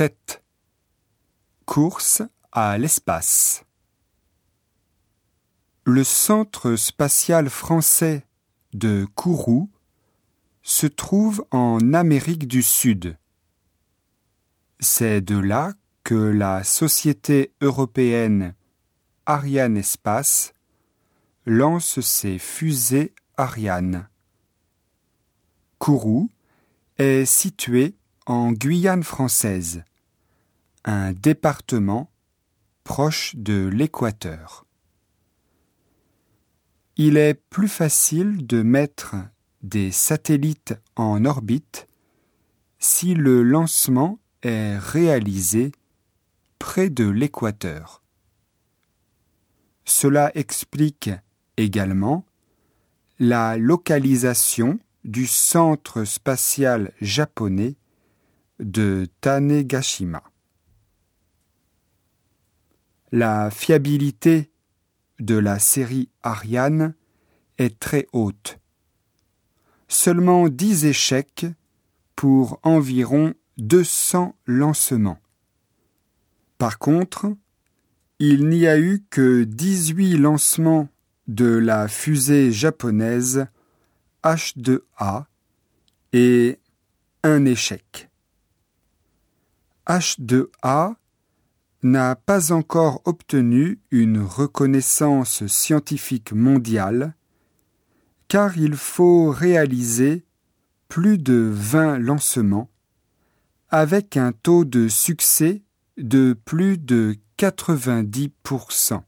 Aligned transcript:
7. 0.00 0.42
Course 1.66 2.22
à 2.52 2.78
l'espace. 2.78 3.66
Le 5.84 6.04
centre 6.04 6.74
spatial 6.76 7.50
français 7.50 8.24
de 8.72 9.06
Kourou 9.14 9.68
se 10.62 10.86
trouve 10.86 11.44
en 11.50 11.92
Amérique 11.92 12.48
du 12.48 12.62
Sud. 12.62 13.18
C'est 14.78 15.20
de 15.20 15.36
là 15.36 15.74
que 16.02 16.14
la 16.14 16.64
société 16.64 17.52
européenne 17.60 18.54
Ariane 19.26 19.76
Espace 19.76 20.54
lance 21.44 22.00
ses 22.00 22.38
fusées 22.38 23.12
Ariane. 23.36 24.08
Kourou 25.76 26.30
est 26.96 27.26
situé 27.26 27.96
en 28.24 28.52
Guyane 28.52 29.02
française, 29.02 29.84
un 30.84 31.12
département 31.12 32.10
proche 32.84 33.36
de 33.36 33.68
l'équateur. 33.68 34.66
Il 36.96 37.16
est 37.16 37.34
plus 37.34 37.68
facile 37.68 38.46
de 38.46 38.62
mettre 38.62 39.16
des 39.62 39.90
satellites 39.90 40.74
en 40.96 41.24
orbite 41.24 41.88
si 42.78 43.14
le 43.14 43.42
lancement 43.42 44.18
est 44.42 44.78
réalisé 44.78 45.72
près 46.58 46.90
de 46.90 47.08
l'équateur. 47.08 48.02
Cela 49.84 50.30
explique 50.34 51.10
également 51.56 52.24
la 53.18 53.56
localisation 53.56 54.78
du 55.04 55.26
centre 55.26 56.04
spatial 56.04 56.92
japonais 57.00 57.76
de 58.58 59.06
Tanegashima. 59.20 60.22
La 63.12 63.50
fiabilité 63.50 64.52
de 65.18 65.34
la 65.34 65.58
série 65.58 66.10
Ariane 66.22 66.94
est 67.58 67.80
très 67.80 68.06
haute. 68.12 68.60
Seulement 69.88 70.48
10 70.48 70.84
échecs 70.84 71.46
pour 72.14 72.60
environ 72.62 73.34
200 73.58 74.36
lancements. 74.46 75.18
Par 76.56 76.78
contre, 76.78 77.34
il 78.20 78.48
n'y 78.48 78.68
a 78.68 78.78
eu 78.78 79.02
que 79.10 79.42
18 79.42 80.16
lancements 80.16 80.88
de 81.26 81.46
la 81.46 81.88
fusée 81.88 82.52
japonaise 82.52 83.46
H2A 84.22 85.24
et 86.12 86.60
un 87.24 87.44
échec. 87.44 88.08
H2A 89.88 90.94
n'a 91.82 92.14
pas 92.14 92.52
encore 92.52 93.00
obtenu 93.04 93.80
une 93.90 94.20
reconnaissance 94.20 95.46
scientifique 95.46 96.32
mondiale 96.32 97.14
car 98.28 98.56
il 98.58 98.76
faut 98.76 99.30
réaliser 99.30 100.24
plus 100.88 101.18
de 101.18 101.50
20 101.52 101.98
lancements 101.98 102.70
avec 103.70 104.16
un 104.16 104.32
taux 104.32 104.64
de 104.64 104.88
succès 104.88 105.62
de 105.96 106.38
plus 106.44 106.78
de 106.78 107.16
90%. 107.38 109.02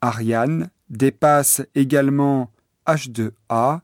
Ariane 0.00 0.70
dépasse 0.90 1.62
également 1.74 2.50
H2A 2.86 3.80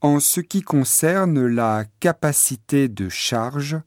en 0.00 0.20
ce 0.20 0.40
qui 0.40 0.62
concerne 0.62 1.46
la 1.46 1.84
capacité 2.00 2.88
de 2.88 3.08
charge 3.08 3.78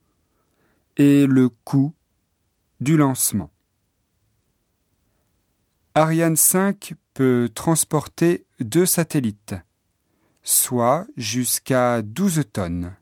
et 0.97 1.27
le 1.27 1.49
coût 1.49 1.93
du 2.79 2.97
lancement. 2.97 3.51
Ariane 5.95 6.35
5 6.35 6.95
peut 7.13 7.49
transporter 7.53 8.45
deux 8.59 8.87
satellites, 8.87 9.55
soit 10.41 11.05
jusqu'à 11.17 12.01
12 12.01 12.45
tonnes, 12.51 12.95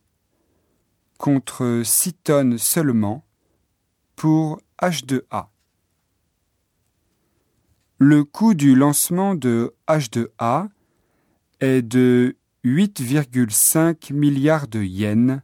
contre 1.17 1.83
6 1.85 2.13
tonnes 2.15 2.57
seulement 2.57 3.23
pour 4.15 4.59
H2A. 4.81 5.47
Le 7.97 8.23
coût 8.25 8.55
du 8.55 8.75
lancement 8.75 9.35
de 9.35 9.73
H2A 9.87 10.67
est 11.61 11.81
de 11.81 12.35
8,5 12.65 14.11
milliards 14.11 14.67
de 14.67 14.83
yens 14.83 15.39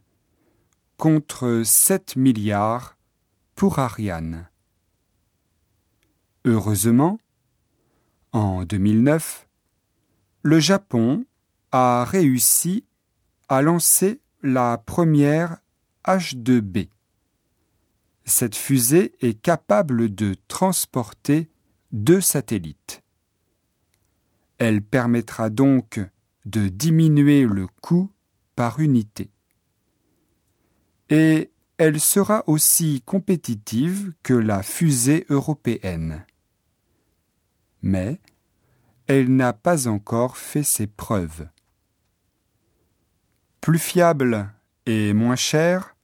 contre 0.98 1.62
7 1.64 2.16
milliards 2.16 2.97
pour 3.58 3.80
Ariane. 3.80 4.48
Heureusement, 6.44 7.18
en 8.30 8.64
2009, 8.64 9.48
le 10.42 10.60
Japon 10.60 11.26
a 11.72 12.04
réussi 12.04 12.84
à 13.48 13.60
lancer 13.60 14.20
la 14.44 14.78
première 14.78 15.58
H2B. 16.04 16.88
Cette 18.24 18.54
fusée 18.54 19.16
est 19.22 19.42
capable 19.42 20.14
de 20.14 20.36
transporter 20.46 21.50
deux 21.90 22.20
satellites. 22.20 23.02
Elle 24.58 24.82
permettra 24.82 25.50
donc 25.50 25.98
de 26.44 26.68
diminuer 26.68 27.42
le 27.42 27.66
coût 27.82 28.12
par 28.54 28.78
unité. 28.78 29.32
Et 31.10 31.50
elle 31.78 32.00
sera 32.00 32.42
aussi 32.48 33.02
compétitive 33.06 34.12
que 34.24 34.34
la 34.34 34.62
fusée 34.62 35.24
européenne. 35.30 36.26
Mais 37.82 38.20
elle 39.06 39.34
n'a 39.34 39.52
pas 39.52 39.86
encore 39.86 40.36
fait 40.36 40.64
ses 40.64 40.88
preuves. 40.88 41.48
Plus 43.60 43.78
fiable 43.78 44.52
et 44.86 45.12
moins 45.12 45.36
cher, 45.36 45.96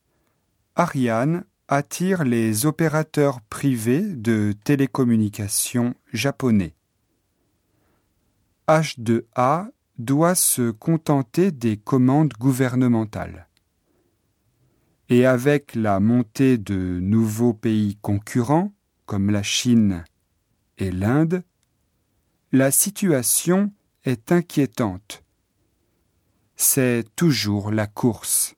Ariane 0.77 1.45
attire 1.67 2.25
les 2.25 2.67
opérateurs 2.67 3.41
privés 3.41 4.03
de 4.03 4.55
télécommunications 4.65 5.95
japonais. 6.13 6.75
H2A 8.69 9.71
doit 9.99 10.35
se 10.35 10.71
contenter 10.71 11.51
des 11.51 11.77
commandes 11.77 12.33
gouvernementales. 12.39 13.49
Et 15.09 15.27
avec 15.27 15.75
la 15.75 16.01
montée 16.01 16.57
de 16.57 16.99
nouveaux 17.01 17.55
pays 17.55 17.99
concurrents, 18.01 18.73
comme 19.07 19.31
la 19.31 19.43
Chine 19.43 20.05
et 20.79 20.91
l'Inde, 20.91 21.43
la 22.53 22.71
situation 22.71 23.73
est 24.05 24.33
inquiétante. 24.33 25.23
C'est 26.57 27.05
toujours 27.17 27.71
la 27.71 27.87
course. 27.87 28.55